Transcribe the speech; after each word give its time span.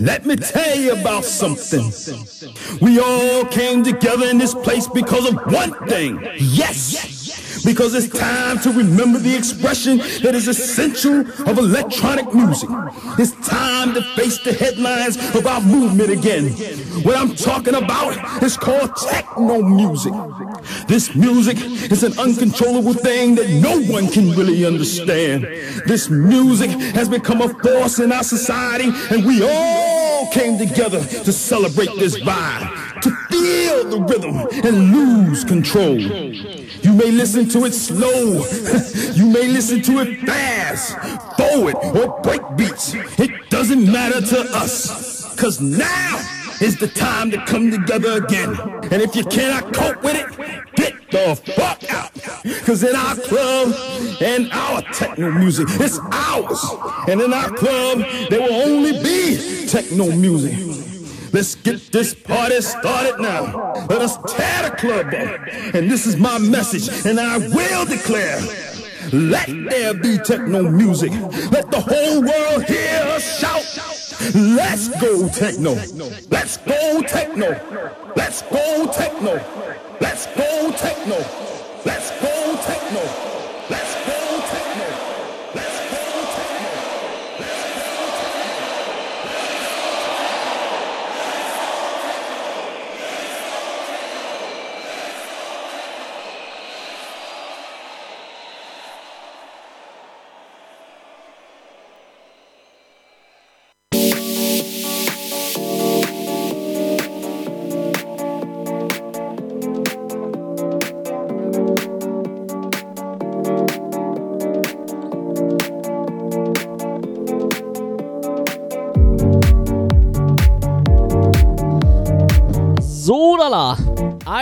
Let 0.00 0.24
me 0.24 0.34
tell 0.36 0.78
you 0.78 0.92
about 0.92 1.24
something. 1.24 1.92
We 2.80 2.98
all 2.98 3.44
came 3.44 3.82
together 3.84 4.26
in 4.26 4.38
this 4.38 4.54
place 4.54 4.88
because 4.88 5.28
of 5.28 5.34
one 5.52 5.74
thing. 5.88 6.26
Yes. 6.38 7.19
Because 7.64 7.94
it's 7.94 8.08
time 8.08 8.58
to 8.60 8.70
remember 8.70 9.18
the 9.18 9.36
expression 9.36 9.98
that 10.22 10.34
is 10.34 10.48
essential 10.48 11.20
of 11.20 11.58
electronic 11.58 12.32
music. 12.34 12.70
It's 13.18 13.32
time 13.46 13.94
to 13.94 14.02
face 14.14 14.38
the 14.38 14.52
headlines 14.52 15.16
of 15.34 15.46
our 15.46 15.60
movement 15.60 16.10
again. 16.10 16.50
What 17.04 17.16
I'm 17.16 17.34
talking 17.34 17.74
about 17.74 18.42
is 18.42 18.56
called 18.56 18.96
techno 18.96 19.62
music. 19.62 20.12
This 20.86 21.14
music 21.14 21.58
is 21.90 22.02
an 22.02 22.18
uncontrollable 22.18 22.94
thing 22.94 23.34
that 23.36 23.48
no 23.50 23.80
one 23.92 24.08
can 24.08 24.30
really 24.30 24.64
understand. 24.64 25.44
This 25.86 26.08
music 26.08 26.70
has 26.94 27.08
become 27.08 27.42
a 27.42 27.48
force 27.48 27.98
in 27.98 28.12
our 28.12 28.24
society 28.24 28.90
and 29.10 29.24
we 29.26 29.42
all 29.42 29.99
came 30.30 30.58
together 30.58 31.04
to 31.04 31.32
celebrate 31.32 31.94
this 31.96 32.18
vibe, 32.18 33.00
to 33.02 33.10
feel 33.30 33.88
the 33.90 34.00
rhythm 34.00 34.36
and 34.64 34.92
lose 34.92 35.44
control. 35.44 35.98
You 35.98 36.92
may 36.92 37.10
listen 37.10 37.48
to 37.50 37.64
it 37.64 37.72
slow, 37.72 38.44
you 39.14 39.26
may 39.26 39.48
listen 39.48 39.82
to 39.82 40.00
it 40.00 40.20
fast, 40.20 40.96
forward 41.36 41.76
or 41.76 42.20
break 42.22 42.42
beats. 42.56 42.94
It 43.18 43.50
doesn't 43.50 43.90
matter 43.90 44.20
to 44.20 44.40
us, 44.56 45.34
cause 45.36 45.60
now 45.60 46.39
is 46.60 46.76
the 46.76 46.88
time 46.88 47.30
to 47.30 47.38
come 47.46 47.70
together 47.70 48.22
again. 48.22 48.58
And 48.90 49.02
if 49.02 49.16
you 49.16 49.24
cannot 49.24 49.72
cope 49.72 50.02
with 50.02 50.16
it, 50.16 50.76
get 50.76 51.10
the 51.10 51.34
fuck 51.56 51.82
out. 51.92 52.12
Cause 52.64 52.82
in 52.82 52.94
our 52.94 53.14
club 53.16 53.74
and 54.20 54.50
our 54.52 54.82
techno 54.92 55.32
music, 55.32 55.68
it's 55.70 55.98
ours. 56.12 56.64
And 57.08 57.20
in 57.20 57.32
our 57.32 57.50
club, 57.50 58.04
there 58.28 58.40
will 58.40 58.62
only 58.62 58.92
be 59.02 59.66
techno 59.66 60.14
music. 60.14 60.54
Let's 61.32 61.54
get 61.54 61.92
this 61.92 62.12
party 62.12 62.60
started 62.60 63.20
now. 63.20 63.72
Let 63.88 64.02
us 64.02 64.16
tear 64.32 64.68
the 64.68 64.76
club 64.76 65.06
up. 65.06 65.74
And 65.74 65.90
this 65.90 66.06
is 66.06 66.16
my 66.16 66.38
message, 66.38 66.88
and 67.06 67.20
I 67.20 67.38
will 67.38 67.84
declare. 67.84 68.40
Let 69.12 69.46
there 69.46 69.94
be 69.94 70.18
techno 70.18 70.70
music. 70.70 71.12
Let 71.50 71.70
the 71.70 71.80
whole 71.80 72.22
world 72.22 72.64
hear 72.64 73.00
us 73.06 73.38
shout. 73.38 73.99
Let's 74.34 74.88
go 75.00 75.28
techno. 75.28 75.74
Let's 76.30 76.58
go 76.58 77.02
techno. 77.02 78.12
Let's 78.14 78.42
go 78.42 78.86
techno. 78.92 79.40
Let's 79.98 80.26
go 80.26 80.72
techno. 80.72 81.16
Let's 81.86 82.10
go 82.20 82.56
techno. 82.62 83.39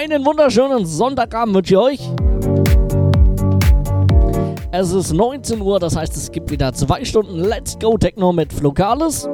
Einen 0.00 0.24
wunderschönen 0.24 0.86
Sonntagabend 0.86 1.56
wünsche 1.56 1.74
ich 1.74 1.76
euch. 1.76 2.10
Es 4.70 4.92
ist 4.92 5.12
19 5.12 5.60
Uhr, 5.60 5.80
das 5.80 5.96
heißt, 5.96 6.16
es 6.16 6.30
gibt 6.30 6.52
wieder 6.52 6.72
zwei 6.72 7.04
Stunden 7.04 7.40
Let's 7.40 7.76
Go 7.80 7.98
Techno 7.98 8.32
mit 8.32 8.52
Flocales. 8.52 9.28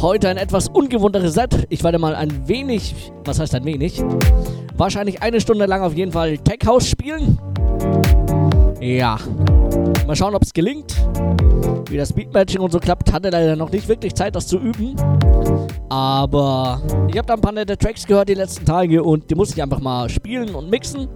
Heute 0.00 0.28
ein 0.28 0.36
etwas 0.36 0.68
ungewohnteres 0.68 1.34
Set. 1.34 1.66
Ich 1.70 1.82
werde 1.82 1.98
mal 1.98 2.14
ein 2.14 2.46
wenig, 2.46 2.94
was 3.24 3.40
heißt 3.40 3.52
ein 3.56 3.64
wenig? 3.64 4.00
Wahrscheinlich 4.76 5.20
eine 5.20 5.40
Stunde 5.40 5.66
lang 5.66 5.82
auf 5.82 5.96
jeden 5.96 6.12
Fall 6.12 6.38
Tech 6.38 6.60
House 6.66 6.88
spielen. 6.88 7.36
Ja. 8.80 9.18
Mal 10.06 10.14
schauen, 10.14 10.36
ob 10.36 10.42
es 10.44 10.52
gelingt. 10.52 10.94
Wie 11.90 11.96
das 11.96 12.12
Beatmatching 12.12 12.60
und 12.60 12.70
so 12.70 12.78
klappt, 12.78 13.12
hatte 13.12 13.30
leider 13.30 13.56
noch 13.56 13.72
nicht 13.72 13.88
wirklich 13.88 14.14
Zeit, 14.14 14.36
das 14.36 14.46
zu 14.46 14.58
üben. 14.60 14.94
Aber 15.88 16.80
ich 17.08 17.16
habe 17.16 17.26
da 17.26 17.34
ein 17.34 17.40
paar 17.40 17.52
nette 17.52 17.76
Tracks 17.76 18.06
gehört 18.06 18.28
die 18.28 18.34
letzten 18.34 18.64
Tage 18.64 19.02
und 19.02 19.30
die 19.30 19.34
muss 19.34 19.52
ich 19.52 19.62
einfach 19.62 19.80
mal 19.80 20.08
spielen 20.08 20.54
und 20.54 20.70
mixen. 20.70 21.08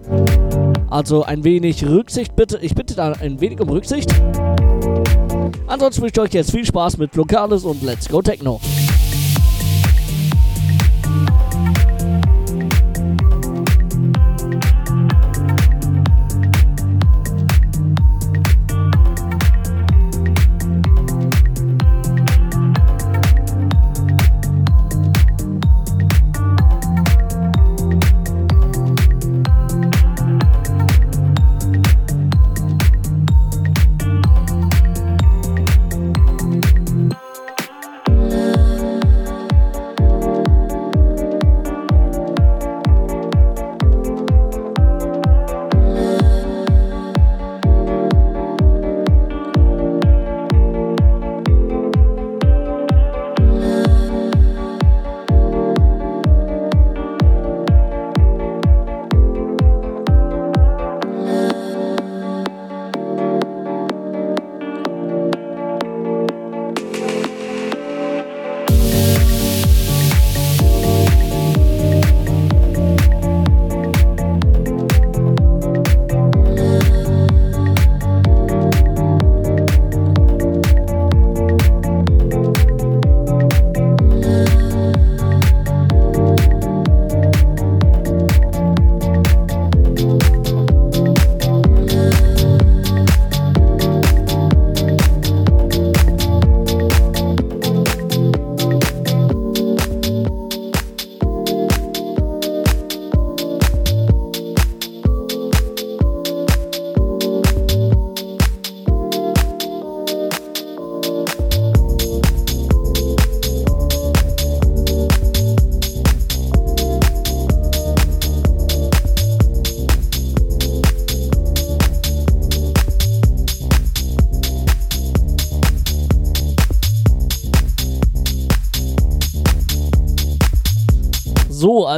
Also 0.90 1.24
ein 1.24 1.44
wenig 1.44 1.84
Rücksicht 1.84 2.36
bitte. 2.36 2.58
Ich 2.62 2.74
bitte 2.74 2.94
da 2.94 3.12
ein 3.12 3.40
wenig 3.40 3.60
um 3.60 3.68
Rücksicht. 3.68 4.10
Ansonsten 5.66 6.02
wünsche 6.02 6.14
ich 6.14 6.20
euch 6.20 6.34
jetzt 6.34 6.50
viel 6.50 6.64
Spaß 6.64 6.98
mit 6.98 7.14
Lokales 7.14 7.64
und 7.64 7.82
Let's 7.82 8.08
Go 8.08 8.22
Techno. 8.22 8.60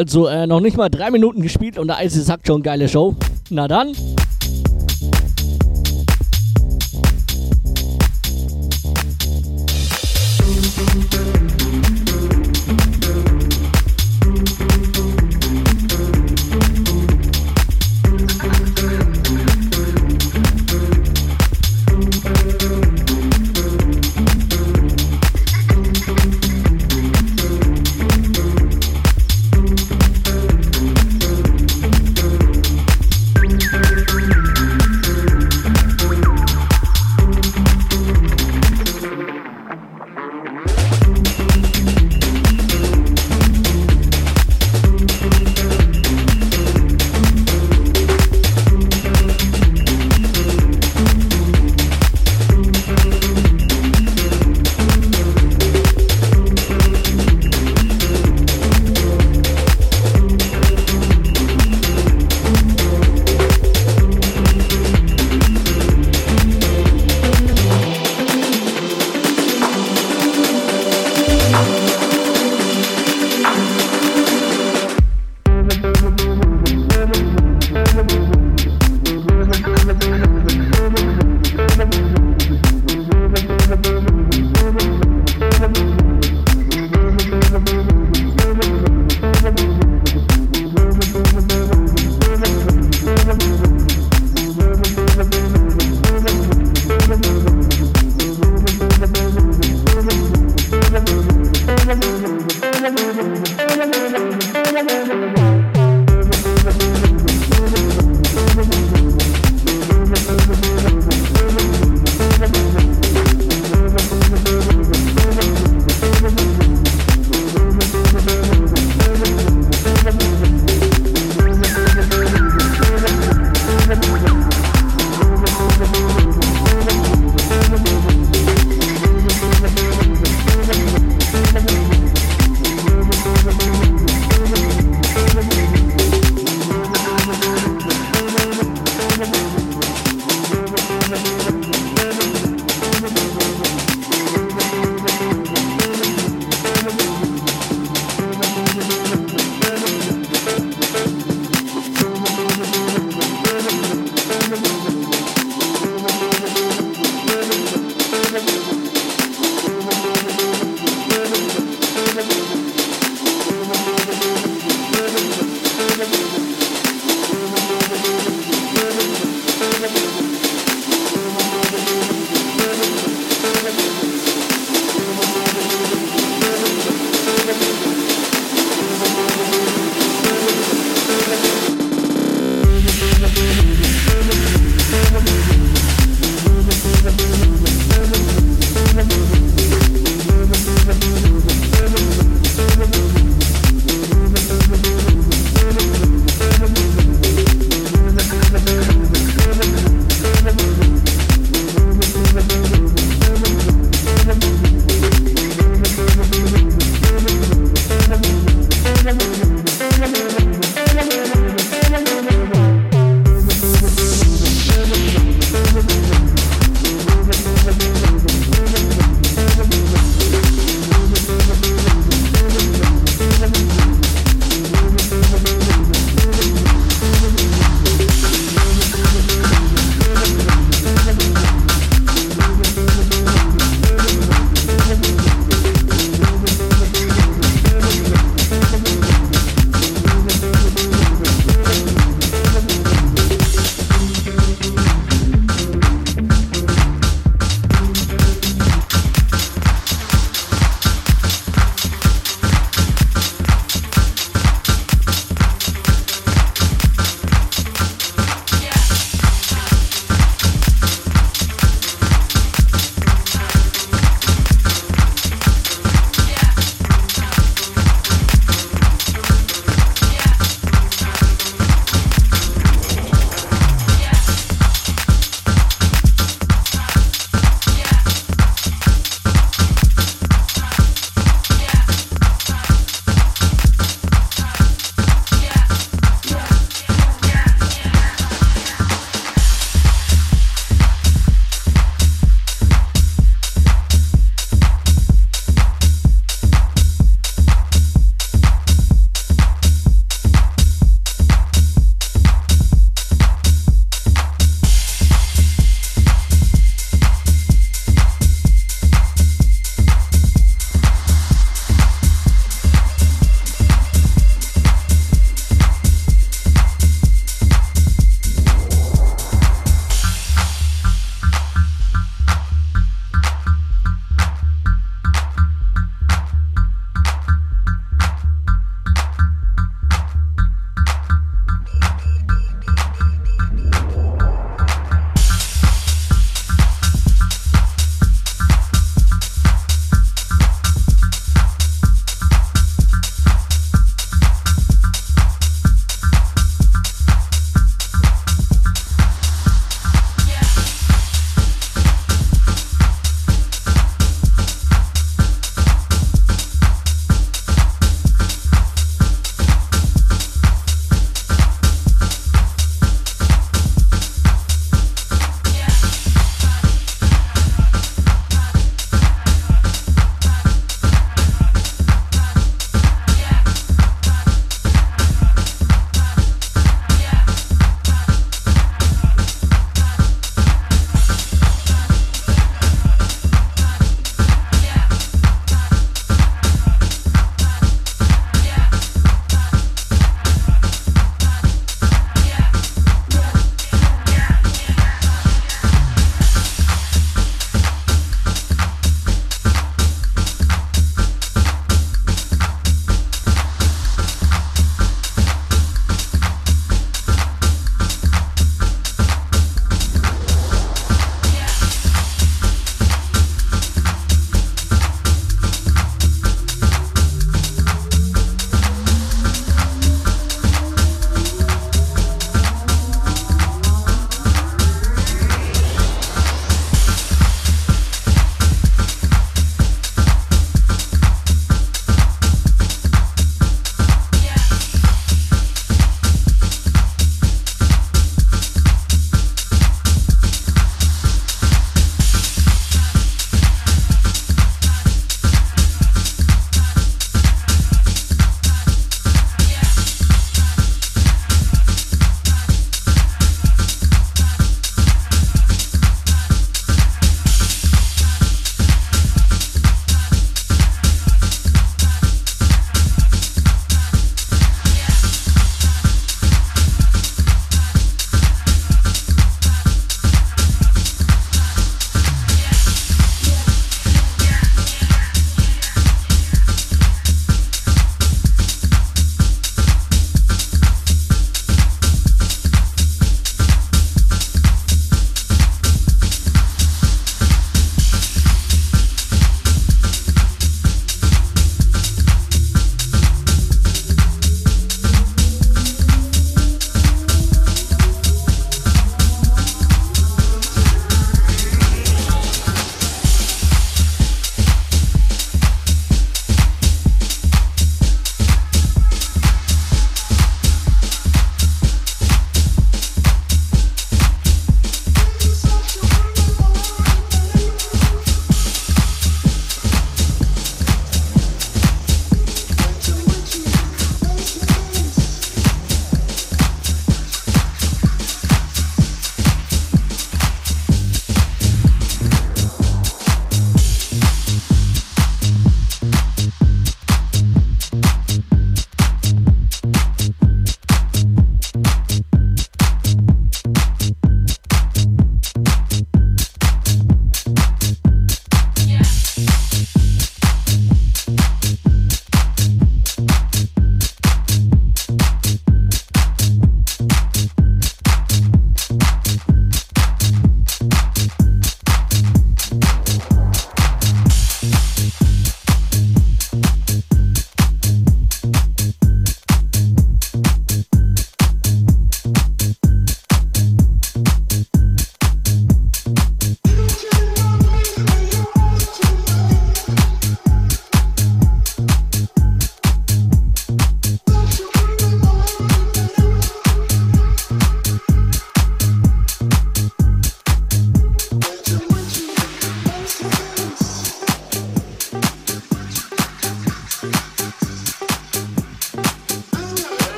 Also 0.00 0.28
äh, 0.28 0.46
noch 0.46 0.60
nicht 0.60 0.78
mal 0.78 0.88
drei 0.88 1.10
Minuten 1.10 1.42
gespielt 1.42 1.76
und 1.76 1.88
der 1.88 2.02
Ice 2.02 2.22
sagt 2.22 2.46
schon 2.46 2.62
geile 2.62 2.88
Show. 2.88 3.14
Na 3.50 3.68
dann. 3.68 3.92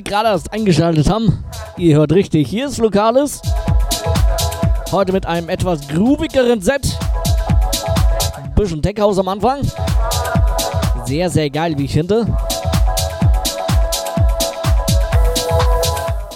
Die 0.00 0.04
gerade 0.04 0.30
erst 0.30 0.52
eingeschaltet 0.52 1.10
haben, 1.10 1.44
ihr 1.76 1.96
hört 1.96 2.12
richtig, 2.12 2.48
hier 2.48 2.66
ist 2.66 2.78
Lokales. 2.78 3.42
Heute 4.92 5.12
mit 5.12 5.26
einem 5.26 5.48
etwas 5.50 5.86
groovigeren 5.88 6.62
Set. 6.62 6.98
Ein 8.36 8.54
bisschen 8.54 8.80
Tech 8.80 8.94
House 8.98 9.18
am 9.18 9.28
Anfang. 9.28 9.60
Sehr, 11.04 11.28
sehr 11.28 11.50
geil, 11.50 11.74
wie 11.76 11.84
ich 11.84 11.92
finde. 11.92 12.26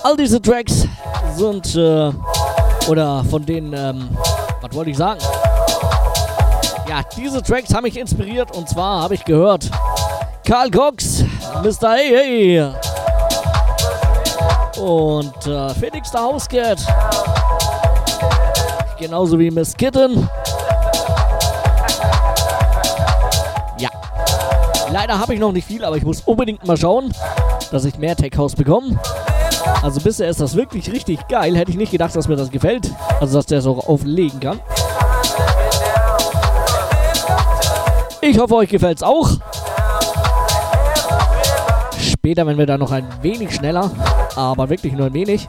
All 0.03 0.17
diese 0.17 0.43
Tracks 0.43 0.87
sind, 1.35 1.75
äh, 1.75 2.13
oder 2.89 3.25
von 3.25 3.47
denen, 3.47 3.73
ähm, 3.73 4.09
was 4.61 4.75
wollte 4.75 4.91
ich 4.91 4.99
sagen? 4.99 5.21
Ja, 6.87 7.01
diese 7.17 7.43
Tracks 7.43 7.73
haben 7.73 7.85
mich 7.85 7.97
inspiriert 7.97 8.55
und 8.55 8.69
zwar 8.69 9.03
habe 9.03 9.15
ich 9.15 9.25
gehört 9.25 9.71
Karl 10.47 10.71
Cox, 10.71 11.25
Mr. 11.63 11.93
Hey 11.95 12.11
Hey 12.59 12.84
und 14.77 15.47
äh, 15.47 15.71
Felix 15.75 16.11
der 16.11 16.23
Hauscat, 16.23 16.79
genauso 18.99 19.39
wie 19.39 19.51
Miss 19.51 19.77
Kitten. 19.77 20.29
Ja, 23.79 23.91
leider 24.93 25.19
habe 25.19 25.35
ich 25.35 25.41
noch 25.41 25.53
nicht 25.53 25.67
viel, 25.67 25.85
aber 25.85 25.97
ich 25.97 26.05
muss 26.05 26.23
unbedingt 26.23 26.67
mal 26.67 26.77
schauen, 26.77 27.13
dass 27.71 27.85
ich 27.85 27.99
mehr 27.99 28.17
Tech 28.17 28.33
House 28.37 28.55
bekomme. 28.55 28.99
Also 29.83 30.01
bisher 30.01 30.29
ist 30.29 30.41
das 30.41 30.57
wirklich 30.57 30.91
richtig 30.91 31.27
geil. 31.29 31.57
Hätte 31.57 31.71
ich 31.71 31.77
nicht 31.77 31.93
gedacht, 31.93 32.15
dass 32.17 32.29
mir 32.29 32.37
das 32.37 32.51
gefällt. 32.51 32.91
Also 33.21 33.39
dass 33.39 33.47
der 33.47 33.61
so 33.61 33.79
auflegen 33.79 34.41
kann. 34.41 34.61
Ich 38.21 38.39
hoffe, 38.39 38.55
euch 38.55 38.71
gefällt 38.71 38.99
es 38.99 39.03
auch. 39.03 39.31
Später, 41.99 42.47
wenn 42.47 42.57
wir 42.57 42.65
da 42.65 42.79
noch 42.79 42.91
ein 42.91 43.07
wenig 43.21 43.55
schneller, 43.55 43.91
aber 44.37 44.69
wirklich 44.69 44.93
nur 44.93 45.07
ein 45.07 45.15
wenig. 45.15 45.49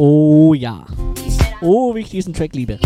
Oh 0.00 0.54
ja. 0.54 0.86
Oh, 1.60 1.92
wie 1.96 2.00
ich 2.00 2.10
diesen 2.10 2.32
Track 2.32 2.54
liebe. 2.54 2.78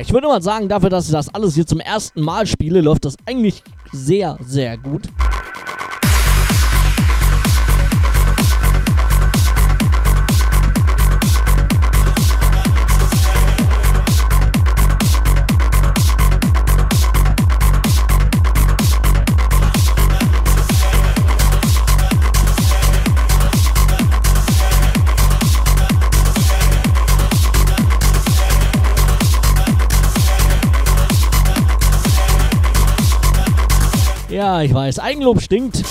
Ich 0.00 0.12
würde 0.12 0.28
mal 0.28 0.42
sagen, 0.42 0.68
dafür, 0.68 0.90
dass 0.90 1.06
ich 1.06 1.12
das 1.12 1.34
alles 1.34 1.54
hier 1.54 1.66
zum 1.66 1.80
ersten 1.80 2.20
Mal 2.20 2.46
spiele, 2.46 2.80
läuft 2.80 3.04
das 3.04 3.16
eigentlich 3.26 3.62
sehr, 3.92 4.38
sehr 4.40 4.76
gut. 4.76 5.02
Ich 34.62 34.72
weiß, 34.72 34.98
Eigenlob 35.00 35.42
stinkt. 35.42 35.84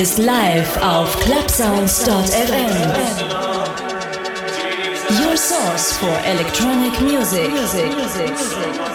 Bist 0.00 0.18
live 0.18 0.78
auf 0.82 1.14
clubsounds.fm. 1.20 2.30
Your 5.20 5.36
source 5.36 5.92
for 5.98 6.18
electronic 6.24 6.98
music. 7.02 7.50
music. 7.50 7.94
music. 7.94 8.89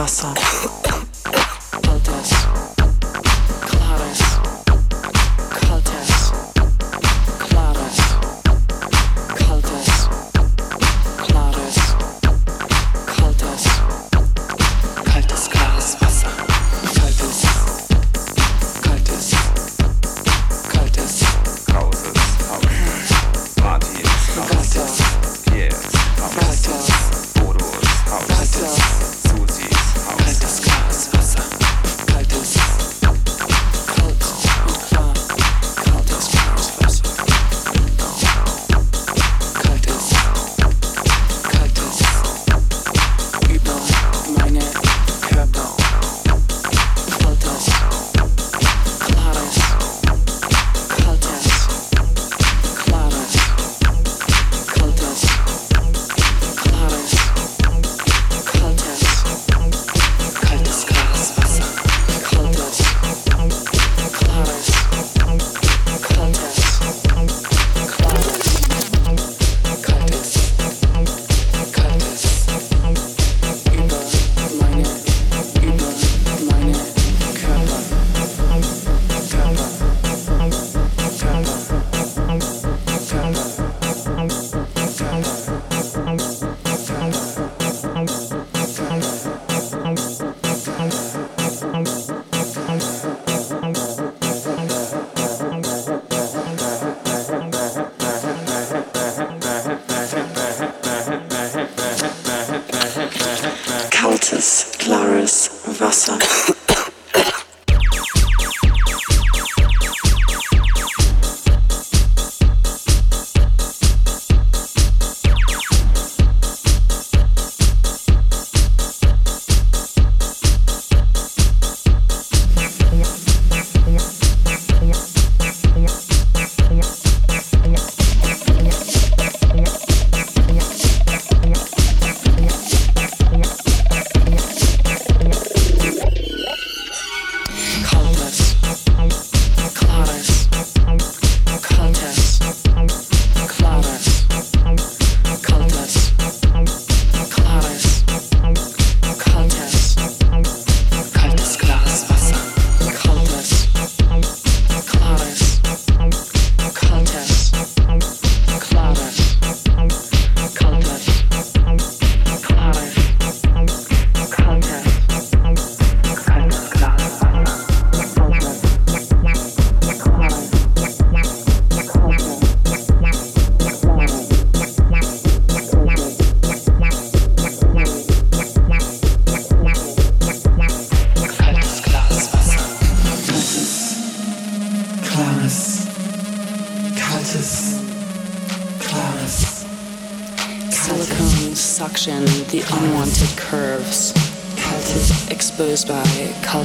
passar. 0.00 0.49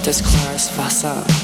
das 0.05 0.21
chorus, 0.21 0.69
Wasser. 0.77 1.34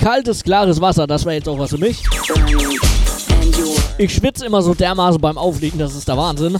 Kaltes, 0.00 0.42
klares 0.42 0.80
Wasser, 0.80 1.06
das 1.06 1.24
wäre 1.26 1.34
jetzt 1.34 1.48
auch 1.48 1.58
was 1.58 1.70
für 1.70 1.78
mich. 1.78 2.02
Ich 3.98 4.14
schwitze 4.14 4.46
immer 4.46 4.62
so 4.62 4.72
dermaßen 4.72 5.20
beim 5.20 5.36
Auflegen, 5.36 5.78
das 5.78 5.94
ist 5.94 6.08
der 6.08 6.16
Wahnsinn. 6.16 6.56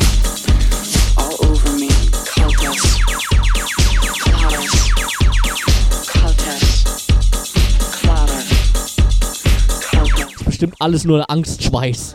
bestimmt 10.60 10.74
alles 10.78 11.04
nur 11.06 11.30
Angstschweiß. 11.30 12.12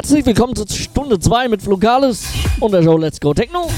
Herzlich 0.00 0.24
willkommen 0.24 0.56
zur 0.56 0.66
Stunde 0.66 1.18
2 1.18 1.48
mit 1.48 1.60
Flugales 1.60 2.24
und 2.58 2.72
der 2.72 2.82
Show 2.82 2.96
Let's 2.96 3.20
Go 3.20 3.34
Techno. 3.34 3.68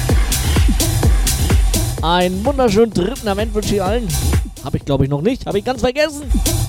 Einen 2.00 2.44
wunderschönen 2.44 2.94
dritten 2.94 3.26
Advent 3.26 3.52
wünsche 3.52 3.74
ich 3.74 3.82
allen. 3.82 4.06
Habe 4.62 4.76
ich 4.76 4.84
glaube 4.84 5.02
ich 5.02 5.10
noch 5.10 5.20
nicht, 5.20 5.44
habe 5.46 5.58
ich 5.58 5.64
ganz 5.64 5.80
vergessen. 5.80 6.22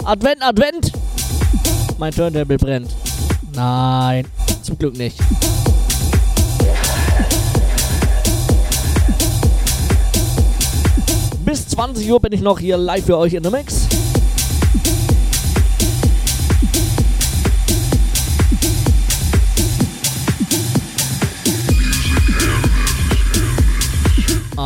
Advent, 0.06 0.42
Advent! 0.42 0.92
Mein 2.00 2.12
Turntable 2.12 2.58
brennt. 2.58 2.96
Nein, 3.54 4.26
zum 4.64 4.76
Glück 4.80 4.98
nicht. 4.98 5.20
Bis 11.46 11.68
20 11.68 12.12
Uhr 12.12 12.20
bin 12.20 12.34
ich 12.34 12.42
noch 12.42 12.58
hier 12.58 12.78
live 12.78 13.06
für 13.06 13.20
euch 13.20 13.36
in 13.36 13.44
der 13.44 13.52
Mix. 13.52 13.83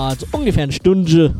Also 0.07 0.25
ungefähr 0.31 0.63
eine 0.63 0.71
Stunde. 0.71 1.35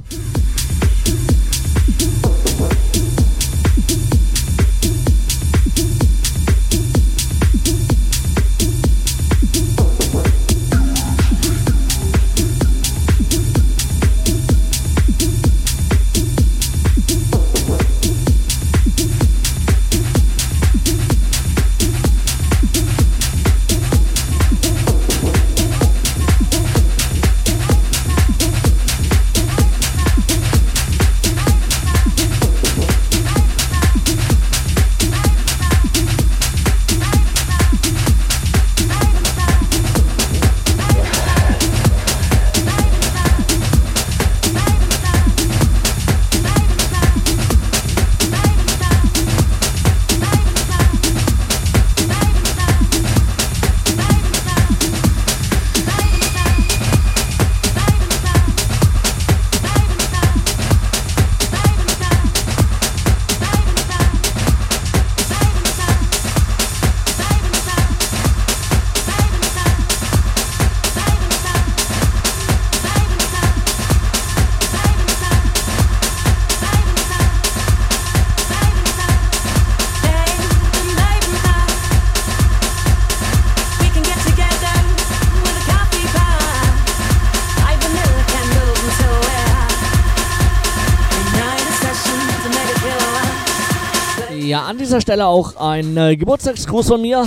Stelle 95.18 95.30
auch 95.30 95.56
ein 95.56 95.98
äh, 95.98 96.16
Geburtstagsgruß 96.16 96.90
von 96.90 97.02
mir. 97.02 97.26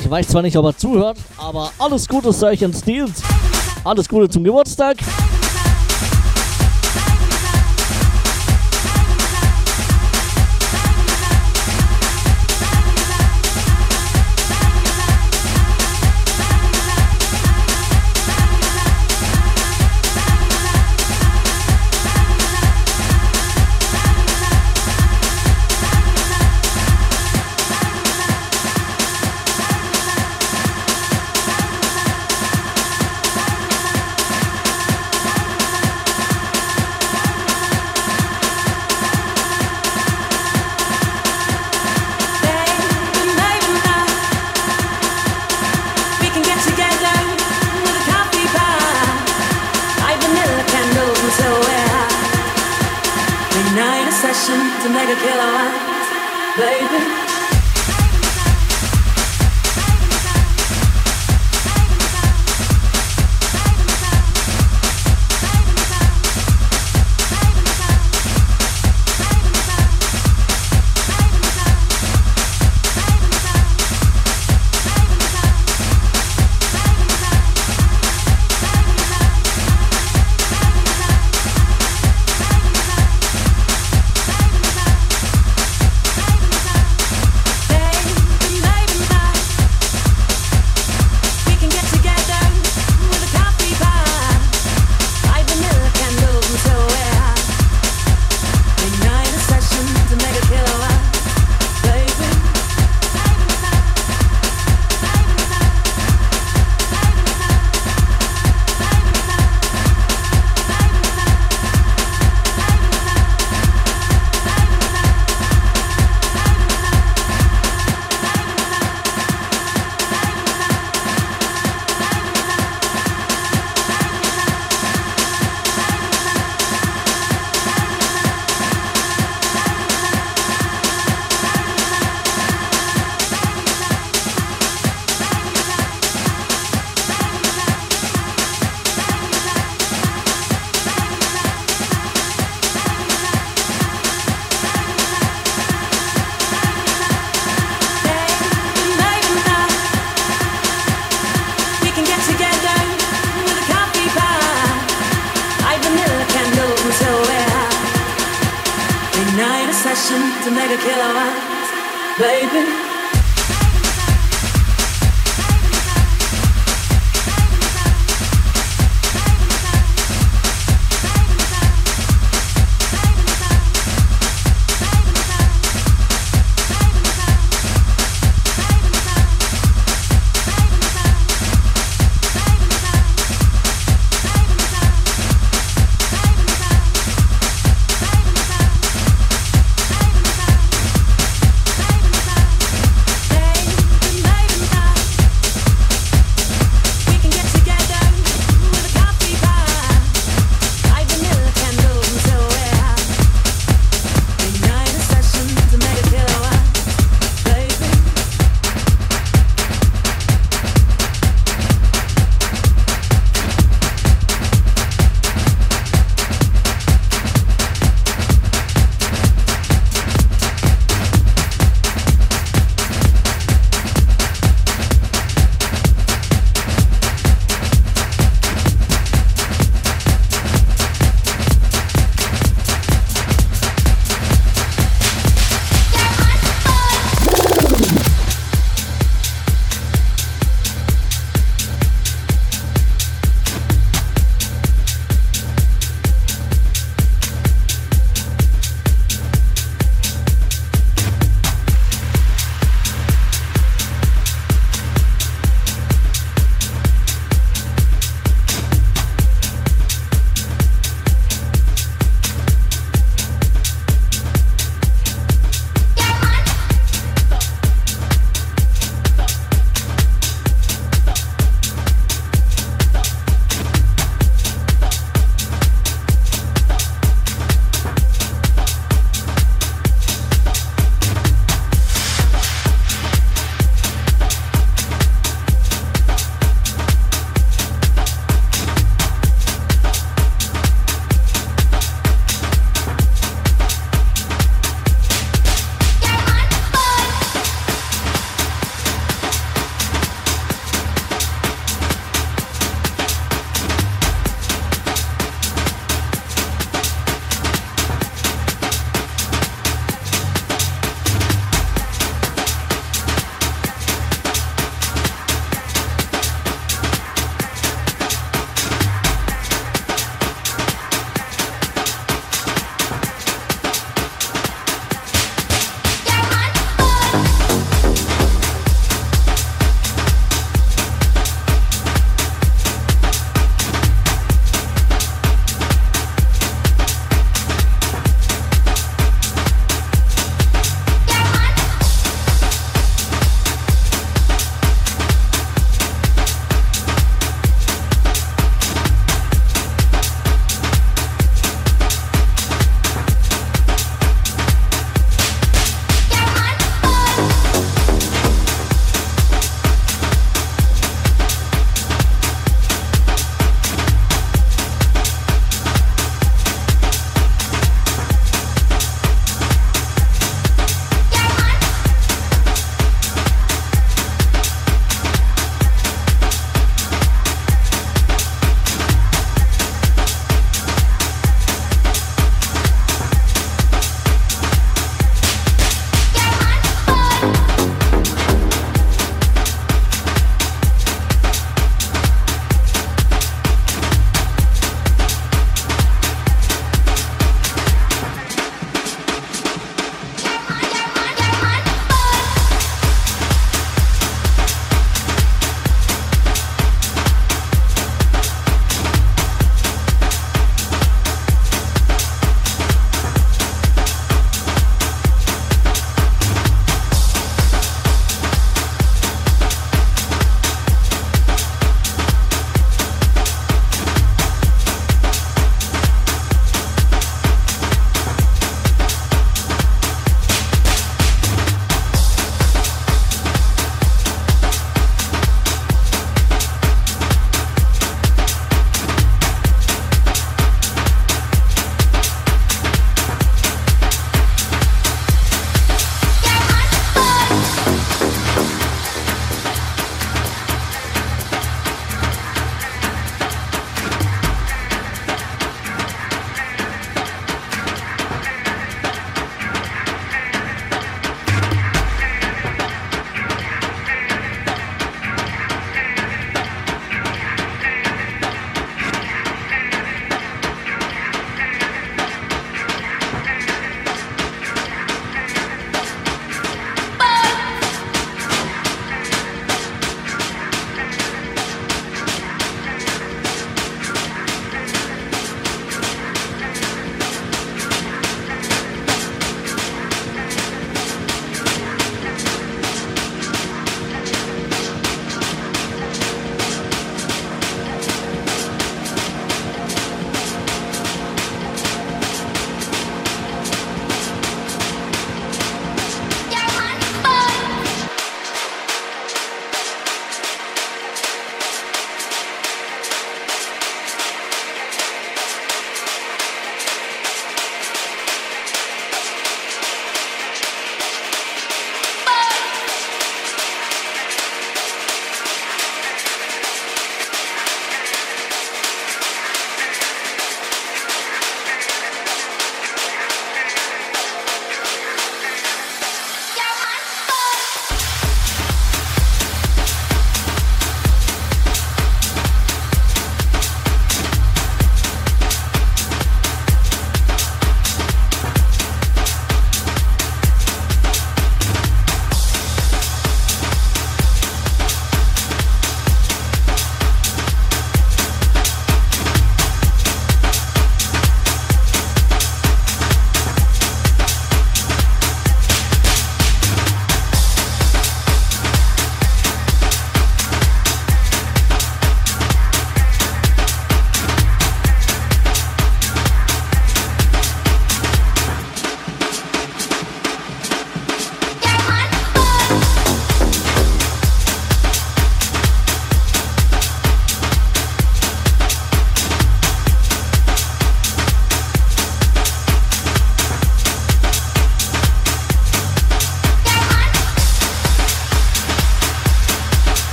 Ich 0.00 0.10
weiß 0.10 0.26
zwar 0.26 0.42
nicht, 0.42 0.56
ob 0.56 0.64
er 0.64 0.76
zuhört, 0.76 1.18
aber 1.38 1.70
alles 1.78 2.08
Gute 2.08 2.32
solchen 2.32 2.74
Stils. 2.74 3.22
Alles 3.84 4.08
Gute 4.08 4.28
zum 4.28 4.42
Geburtstag. 4.42 4.96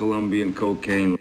Colombian 0.00 0.54
cocaine. 0.54 1.19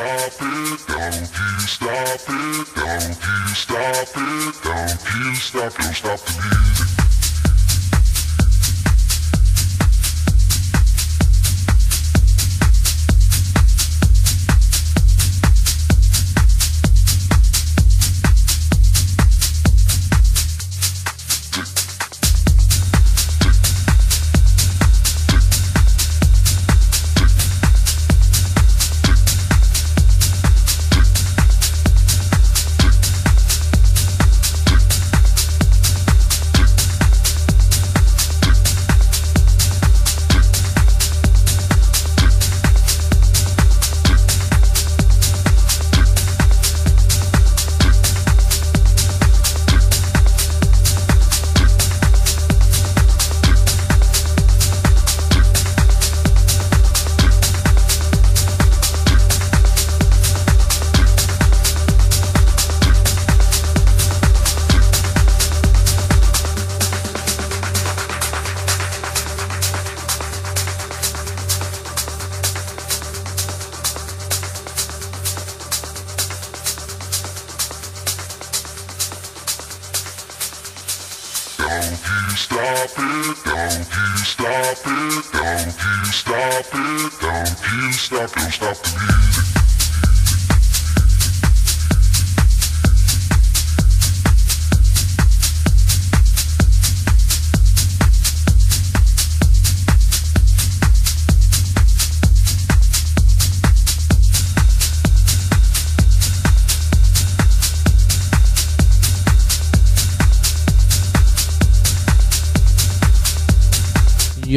stop 0.00 0.32
it, 0.40 0.86
don't 0.88 1.20
you 1.20 1.66
stop 1.66 2.20
it, 2.28 2.74
don't 2.74 3.08
you 3.08 3.54
stop 3.54 4.08
it, 4.16 4.62
don't 4.64 5.04
you 5.14 5.34
stop, 5.34 5.74
don't 5.74 5.94
stop 5.94 6.20
the 6.20 6.32
music. 6.40 6.89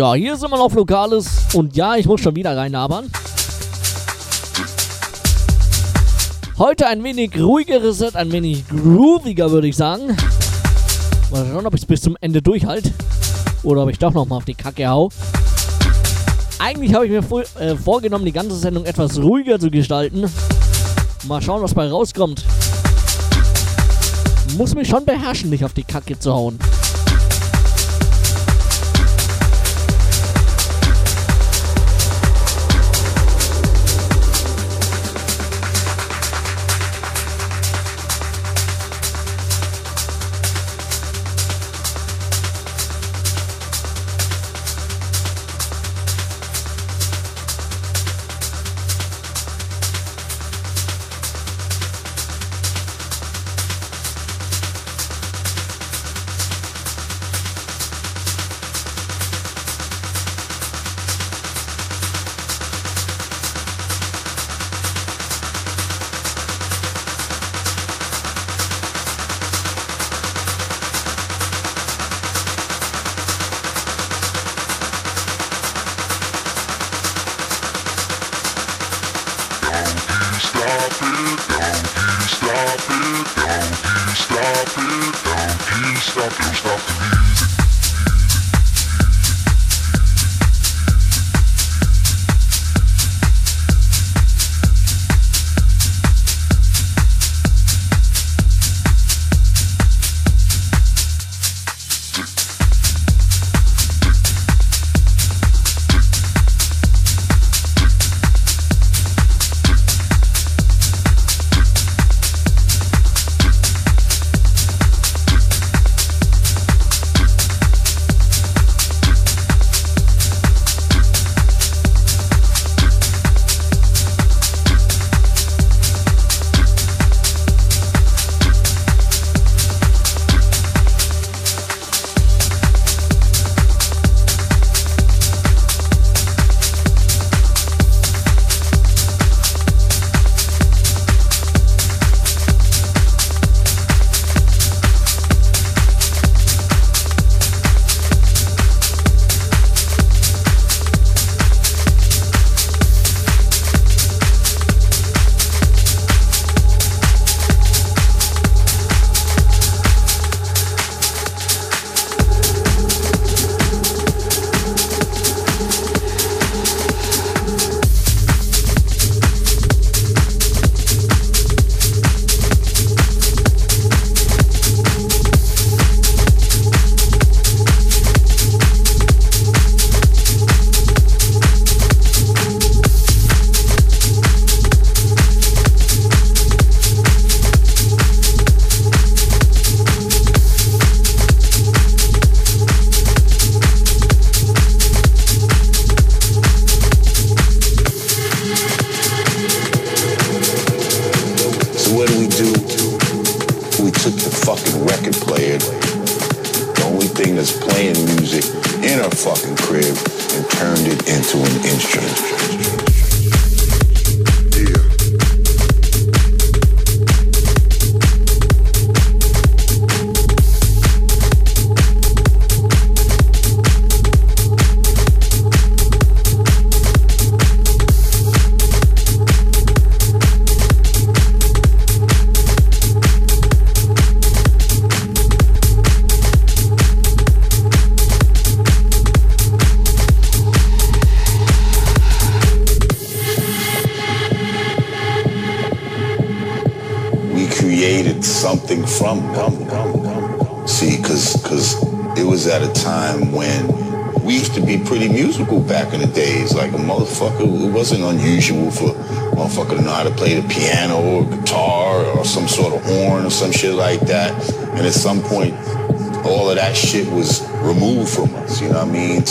Ja, 0.03 0.15
hier 0.15 0.35
sind 0.35 0.51
wir 0.51 0.59
auf 0.59 0.73
Lokales 0.73 1.27
und 1.53 1.77
ja, 1.77 1.95
ich 1.95 2.05
muss 2.05 2.19
schon 2.19 2.35
wieder 2.35 2.57
reinlabern. 2.57 3.09
Heute 6.59 6.87
ein 6.87 7.01
wenig 7.05 7.39
ruhigeres 7.39 7.99
Set, 7.99 8.17
ein 8.17 8.29
wenig 8.33 8.67
grooviger, 8.67 9.49
würde 9.49 9.69
ich 9.69 9.77
sagen. 9.77 10.07
Mal 11.31 11.47
schauen, 11.49 11.65
ob 11.65 11.73
ich 11.73 11.83
es 11.83 11.85
bis 11.85 12.01
zum 12.01 12.17
Ende 12.19 12.41
durchhalte. 12.41 12.91
Oder 13.63 13.83
ob 13.83 13.91
ich 13.91 13.97
doch 13.97 14.11
nochmal 14.11 14.39
auf 14.39 14.43
die 14.43 14.55
Kacke 14.55 14.85
hau. 14.89 15.07
Eigentlich 16.59 16.93
habe 16.93 17.05
ich 17.05 17.11
mir 17.11 17.23
vor, 17.23 17.43
äh, 17.57 17.77
vorgenommen, 17.77 18.25
die 18.25 18.33
ganze 18.33 18.57
Sendung 18.57 18.83
etwas 18.83 19.17
ruhiger 19.17 19.57
zu 19.57 19.71
gestalten. 19.71 20.29
Mal 21.29 21.41
schauen, 21.41 21.61
was 21.61 21.73
bei 21.73 21.87
rauskommt. 21.87 22.43
Muss 24.57 24.75
mich 24.75 24.89
schon 24.89 25.05
beherrschen, 25.05 25.49
nicht 25.49 25.63
auf 25.63 25.71
die 25.71 25.85
Kacke 25.85 26.19
zu 26.19 26.33
hauen. 26.33 26.59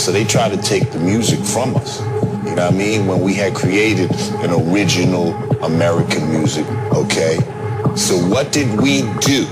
So 0.03 0.11
they 0.11 0.25
tried 0.25 0.49
to 0.49 0.57
take 0.57 0.91
the 0.91 0.99
music 0.99 1.39
from 1.39 1.77
us. 1.77 2.01
You 2.43 2.55
know 2.55 2.65
what 2.67 2.73
I 2.73 2.77
mean? 2.77 3.07
When 3.07 3.21
we 3.21 3.33
had 3.35 3.55
created 3.55 4.11
an 4.43 4.51
original 4.51 5.31
American 5.63 6.29
music, 6.29 6.67
okay? 6.91 7.39
So 7.95 8.17
what 8.27 8.51
did 8.51 8.67
we 8.81 9.07
do? 9.23 9.47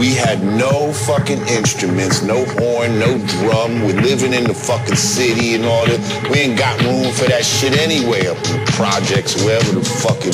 We 0.00 0.14
had 0.16 0.40
no 0.42 0.94
fucking 0.94 1.46
instruments, 1.46 2.22
no 2.22 2.46
horn, 2.56 2.98
no 2.98 3.18
drum. 3.36 3.84
We're 3.84 4.00
living 4.00 4.32
in 4.32 4.44
the 4.44 4.54
fucking 4.54 4.96
city 4.96 5.54
and 5.56 5.66
all 5.66 5.84
that. 5.84 6.00
We 6.32 6.38
ain't 6.38 6.58
got 6.58 6.80
room 6.80 7.12
for 7.12 7.28
that 7.28 7.44
shit 7.44 7.76
anyway 7.76 8.32
projects, 8.80 9.36
wherever 9.44 9.76
the 9.76 9.84
fucking 9.84 10.32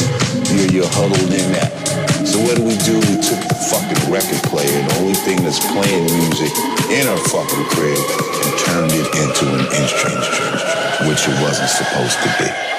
you're, 0.55 0.71
you're 0.71 0.93
huddled 0.95 1.35
in 1.35 1.51
at. 1.59 1.75
So 2.23 2.39
what 2.47 2.59
do 2.59 2.63
we 2.63 2.79
do? 2.87 2.95
We 2.95 3.19
took 3.19 3.43
the 3.43 3.59
fucking 3.75 4.07
record 4.07 4.39
player, 4.47 4.71
the 4.87 4.95
only 5.03 5.19
thing 5.19 5.43
that's 5.43 5.59
playing 5.75 6.07
music 6.15 6.55
in 6.95 7.11
our 7.11 7.19
fucking 7.27 7.65
crib, 7.75 7.99
and 8.47 8.59
turned 8.59 8.93
it 8.93 9.07
into 9.17 9.47
an 9.55 9.67
instrument, 9.75 10.25
which 11.09 11.27
it 11.29 11.43
wasn't 11.43 11.69
supposed 11.69 12.19
to 12.23 12.37
be. 12.39 12.76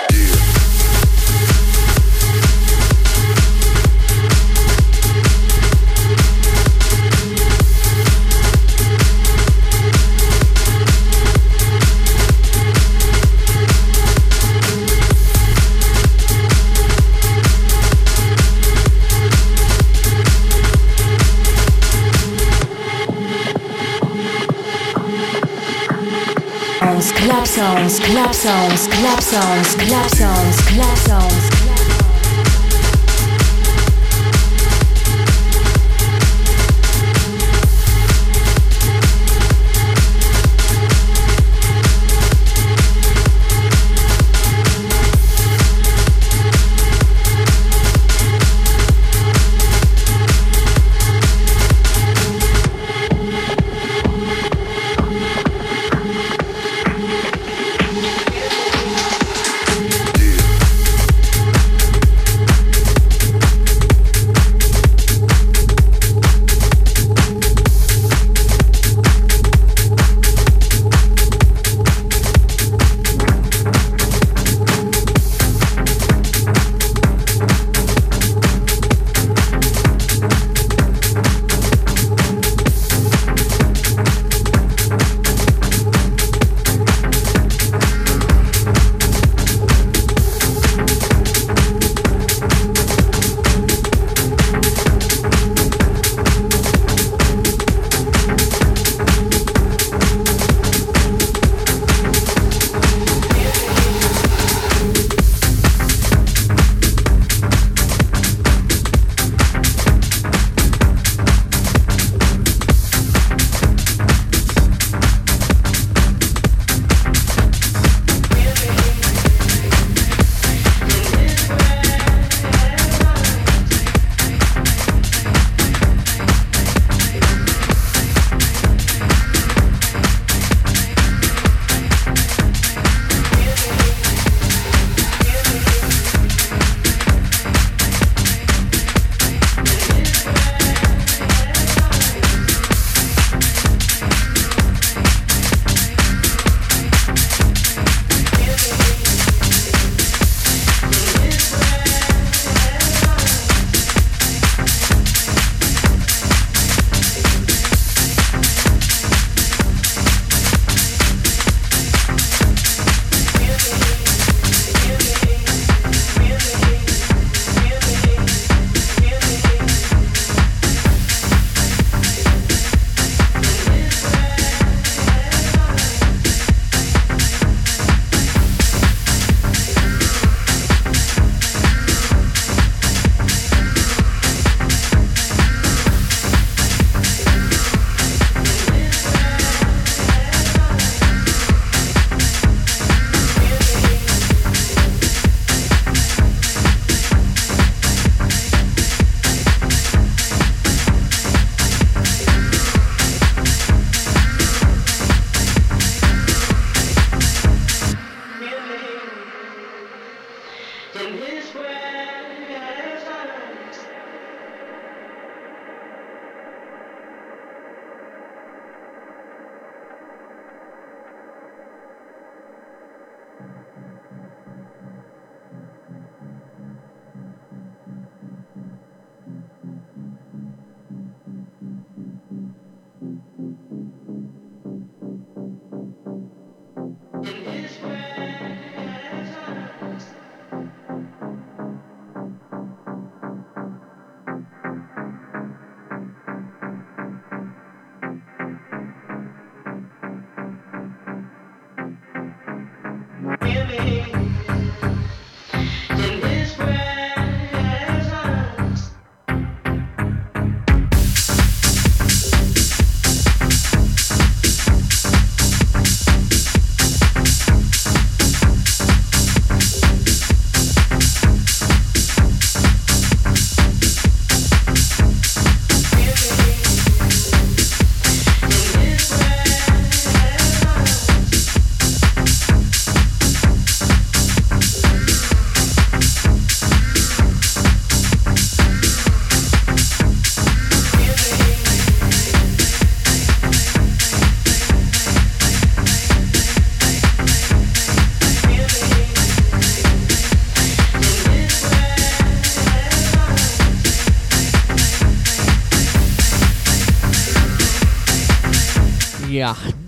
sounds, 26.88 27.12
club 27.12 27.46
sounds, 27.46 28.00
club 28.00 28.34
sounds, 28.34 28.88
club 28.88 29.22
sounds, 29.22 29.76
club 29.76 30.10
sounds, 30.10 30.62
club 30.62 30.98
sounds. 30.98 31.57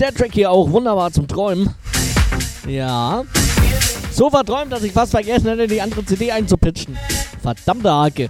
Der 0.09 0.15
Track 0.15 0.33
hier 0.33 0.49
auch 0.49 0.71
wunderbar 0.71 1.11
zum 1.11 1.27
Träumen. 1.27 1.69
Ja. 2.67 3.23
So 4.11 4.29
verträumt, 4.29 4.71
dass 4.71 4.83
ich 4.83 4.91
fast 4.91 5.11
vergessen 5.11 5.47
hätte, 5.47 5.67
die 5.67 5.81
andere 5.81 6.03
CD 6.03 6.31
einzupitchen. 6.31 6.97
Verdammte 7.41 7.91
Hake. 7.91 8.29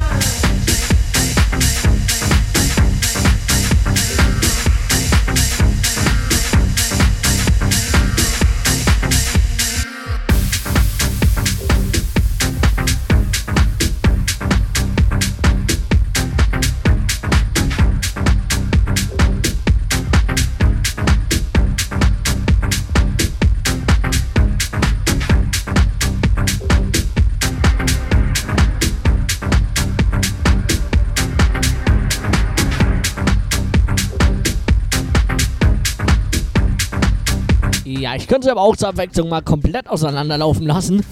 Ich 38.20 38.28
könnte 38.28 38.48
es 38.48 38.52
aber 38.52 38.62
auch 38.62 38.76
zur 38.76 38.90
Abwechslung 38.90 39.30
mal 39.30 39.42
komplett 39.42 39.90
auseinanderlaufen 39.90 40.68
lassen, 40.68 41.06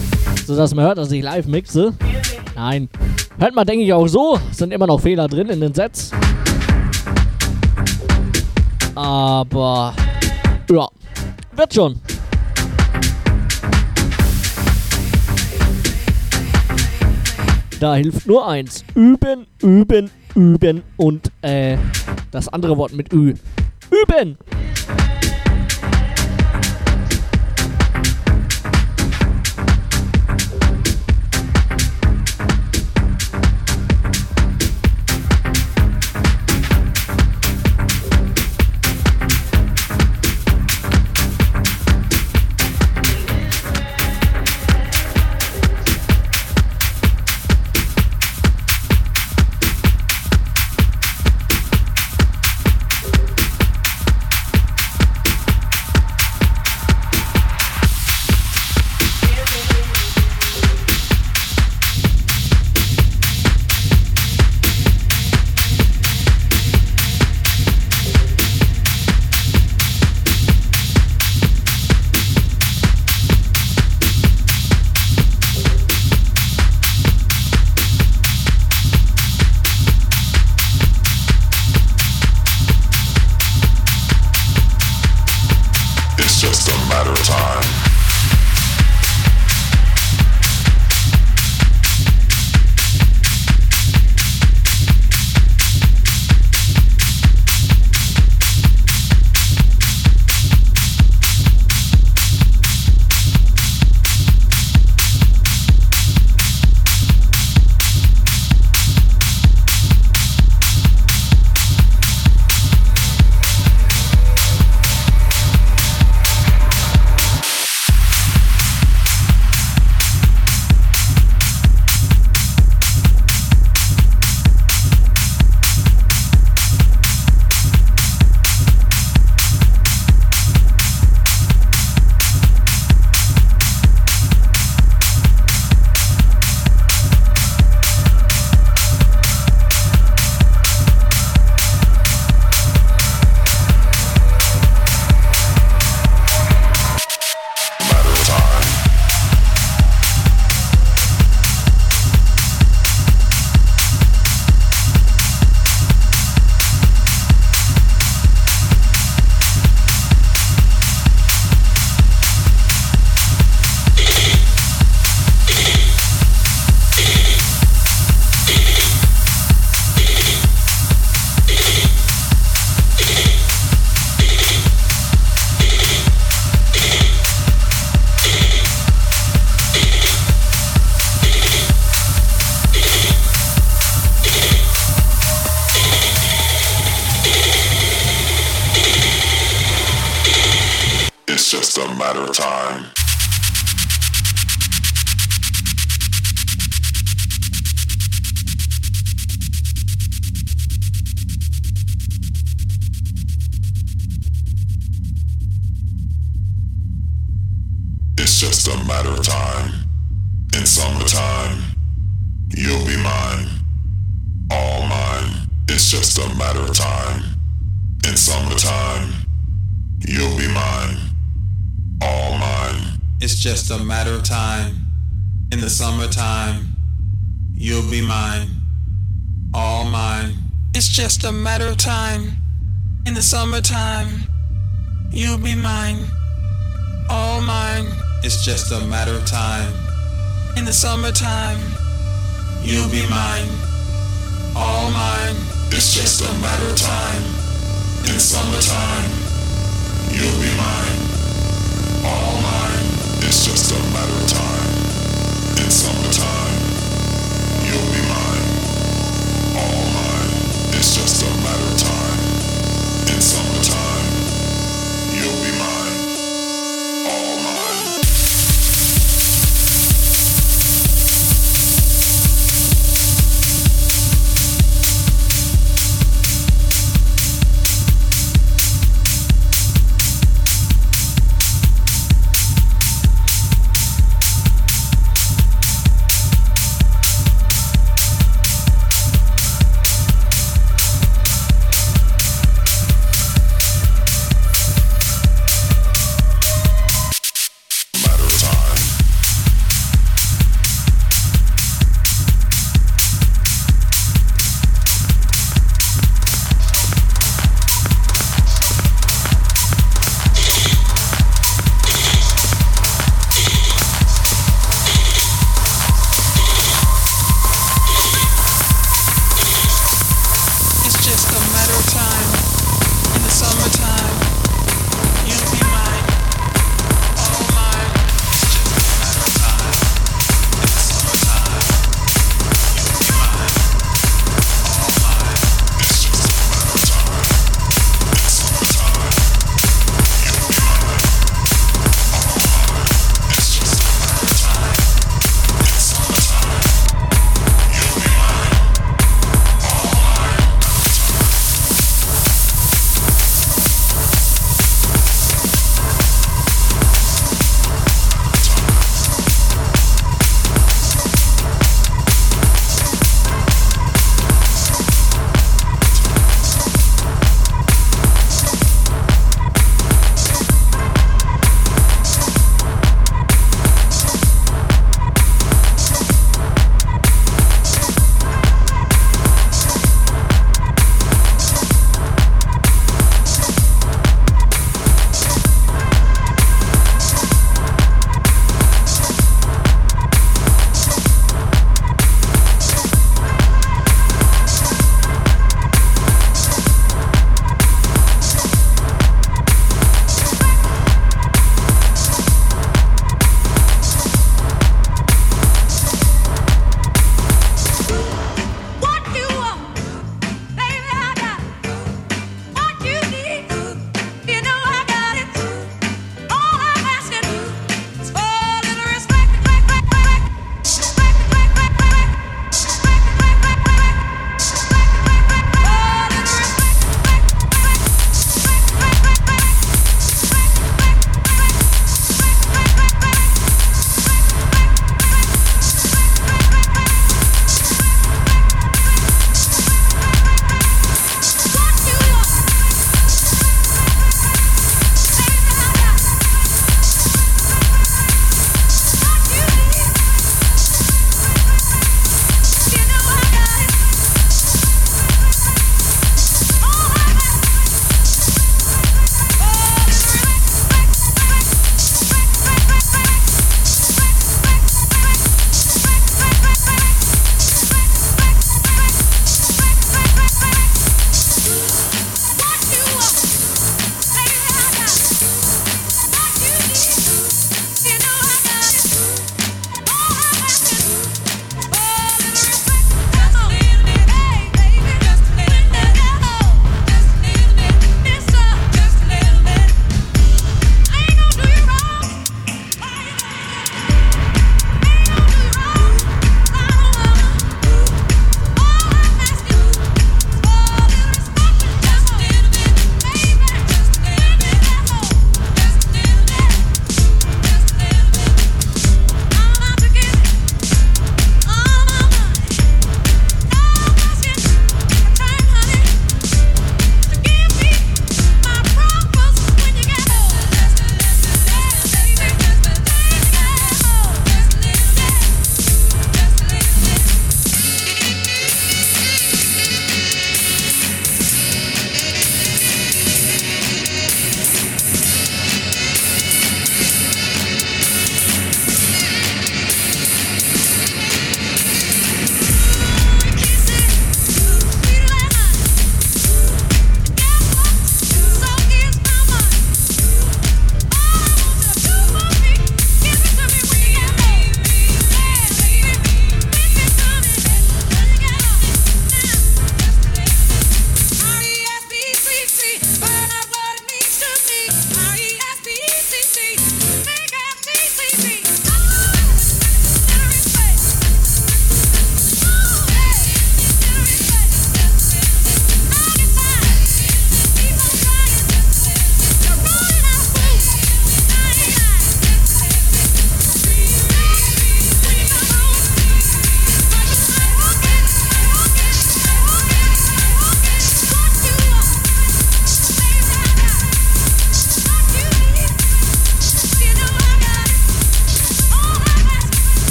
sodass 0.46 0.76
man 0.76 0.86
hört, 0.86 0.98
dass 0.98 1.10
ich 1.12 1.24
live 1.24 1.48
mixe. 1.48 1.94
Nein. 2.54 2.90
Hört 3.40 3.56
man, 3.56 3.66
denke 3.66 3.86
ich, 3.86 3.94
auch 3.94 4.08
so. 4.08 4.38
Sind 4.52 4.74
immer 4.74 4.88
noch 4.88 5.00
Fehler 5.00 5.28
drin 5.28 5.48
in 5.48 5.62
den 5.62 5.74
Sets. 5.74 6.12
Aber 8.94 9.94
ja, 10.70 10.88
wird 11.56 11.74
schon. 11.74 12.00
Da 17.80 17.96
hilft 17.96 18.28
nur 18.28 18.48
eins. 18.48 18.84
Üben, 18.96 19.48
üben, 19.62 20.10
üben 20.36 20.84
und 20.98 21.32
äh, 21.42 21.78
das 22.32 22.50
andere 22.50 22.76
Wort 22.78 22.92
mit 22.92 23.14
Ü. 23.14 23.36
Üben! 23.92 24.38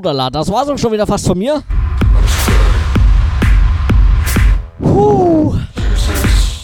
Sodala. 0.00 0.30
Das 0.30 0.50
war's 0.50 0.66
auch 0.68 0.78
schon 0.78 0.92
wieder 0.92 1.06
fast 1.06 1.26
von 1.26 1.38
mir. 1.38 1.62
Puh. 4.80 5.54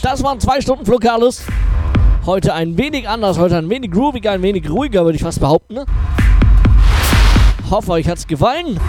Das 0.03 0.23
waren 0.23 0.41
zwei 0.41 0.61
Stunden 0.63 0.87
Flokales. 0.87 1.43
Heute 2.25 2.55
ein 2.55 2.79
wenig 2.79 3.07
anders, 3.07 3.39
heute 3.39 3.59
ein 3.59 3.69
wenig 3.69 3.91
grooviger, 3.91 4.33
ein 4.33 4.43
wenig 4.43 4.69
ruhiger, 4.71 5.05
würde 5.05 5.17
ich 5.17 5.23
fast 5.23 5.39
behaupten. 5.39 5.75
Ne? 5.75 5.85
Hoffe, 7.71 7.93
euch 7.93 8.09
hat's 8.09 8.27
gefallen. 8.27 8.81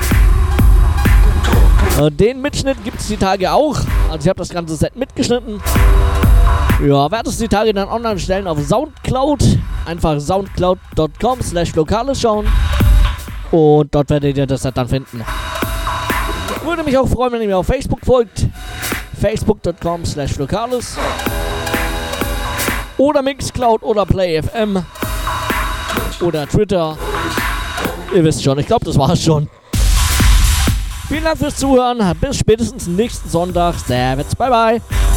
Äh, 1.99 2.09
Den 2.09 2.41
Mitschnitt 2.41 2.81
gibt 2.85 3.01
es 3.01 3.07
die 3.07 3.17
Tage 3.17 3.51
auch. 3.51 3.75
Also 4.09 4.21
ich 4.21 4.29
habe 4.29 4.37
das 4.37 4.49
ganze 4.49 4.77
Set 4.77 4.95
mitgeschnitten. 4.95 5.59
Ja, 6.87 7.11
werde 7.11 7.29
es 7.29 7.37
die 7.37 7.49
Tage 7.49 7.73
dann 7.73 7.89
online 7.89 8.17
stellen 8.17 8.47
auf 8.47 8.59
Soundcloud. 8.65 9.43
Einfach 9.85 10.19
soundcloud.com 10.19 11.41
slash 11.41 11.75
lokales 11.75 12.21
schauen. 12.21 12.47
Und 13.51 13.93
dort 13.93 14.09
werdet 14.09 14.37
ihr 14.37 14.45
das 14.45 14.61
dann 14.61 14.87
finden. 14.87 15.23
Würde 16.63 16.83
mich 16.83 16.97
auch 16.97 17.07
freuen, 17.07 17.31
wenn 17.31 17.41
ihr 17.41 17.47
mir 17.47 17.57
auf 17.57 17.67
Facebook 17.67 17.99
folgt. 18.05 18.47
Facebook.com 19.19 20.05
slash 20.05 20.37
lokales. 20.37 20.97
Oder 22.97 23.21
Mixcloud 23.21 23.83
oder 23.83 24.05
PlayFM. 24.05 24.83
Oder 26.21 26.47
Twitter. 26.47 26.97
Ihr 28.13 28.23
wisst 28.23 28.43
schon, 28.43 28.57
ich 28.59 28.67
glaube, 28.67 28.85
das 28.85 28.97
war's 28.97 29.23
schon. 29.23 29.49
Vielen 31.07 31.23
Dank 31.23 31.37
fürs 31.37 31.55
Zuhören. 31.55 31.99
Bis 32.19 32.37
spätestens 32.39 32.87
nächsten 32.87 33.29
Sonntag. 33.29 33.75
Servus. 33.75 34.35
Bye 34.35 34.49
bye. 34.49 35.16